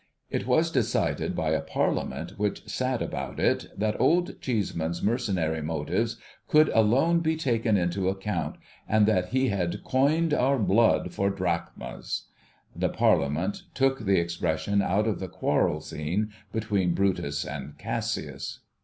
It 0.31 0.47
was 0.47 0.71
decided 0.71 1.35
by 1.35 1.51
a 1.51 1.61
Parliament 1.61 2.39
which 2.39 2.67
sat 2.67 3.01
al)out 3.01 3.37
it, 3.37 3.67
that 3.77 4.01
Old 4.01 4.41
Cheeseman's 4.41 5.03
mercenary 5.03 5.61
motives 5.61 6.17
could 6.47 6.69
alone 6.69 7.19
be 7.19 7.35
taken 7.35 7.77
into 7.77 8.09
account, 8.09 8.55
and 8.89 9.05
that 9.05 9.27
he 9.29 9.49
had' 9.49 9.83
coined 9.83 10.33
our 10.33 10.57
blood 10.57 11.13
for 11.13 11.29
drachmas.' 11.29 12.23
OLD 12.73 12.81
CHEESEMAN 12.81 12.81
45 12.81 12.81
The 12.81 12.89
Parliament 12.97 13.61
took 13.75 13.99
the 13.99 14.19
expression 14.19 14.81
out 14.81 15.05
of 15.07 15.19
the 15.19 15.27
quarrel 15.29 15.81
scene 15.81 16.33
betv/een 16.51 16.95
Brutus 16.95 17.45
and 17.45 17.77
Cassius. 17.77 18.61